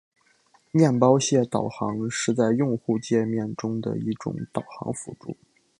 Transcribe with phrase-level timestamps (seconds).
[0.71, 5.37] 面包屑导航是在用户界面中的一种导航辅助。